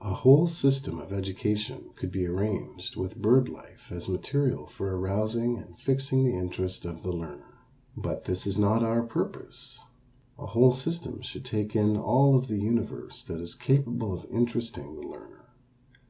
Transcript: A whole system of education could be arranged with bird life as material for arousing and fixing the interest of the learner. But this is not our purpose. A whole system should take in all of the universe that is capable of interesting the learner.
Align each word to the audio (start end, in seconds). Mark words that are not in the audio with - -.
A 0.00 0.14
whole 0.14 0.46
system 0.46 0.98
of 0.98 1.12
education 1.12 1.90
could 1.96 2.10
be 2.10 2.24
arranged 2.26 2.96
with 2.96 3.14
bird 3.20 3.50
life 3.50 3.92
as 3.92 4.08
material 4.08 4.66
for 4.66 4.96
arousing 4.96 5.58
and 5.58 5.78
fixing 5.78 6.24
the 6.24 6.32
interest 6.32 6.86
of 6.86 7.02
the 7.02 7.12
learner. 7.12 7.58
But 7.94 8.24
this 8.24 8.46
is 8.46 8.58
not 8.58 8.82
our 8.82 9.02
purpose. 9.02 9.78
A 10.38 10.46
whole 10.46 10.72
system 10.72 11.20
should 11.20 11.44
take 11.44 11.76
in 11.76 11.94
all 11.94 12.38
of 12.38 12.48
the 12.48 12.56
universe 12.58 13.22
that 13.24 13.38
is 13.38 13.54
capable 13.54 14.14
of 14.14 14.24
interesting 14.30 14.94
the 14.94 15.06
learner. 15.06 15.44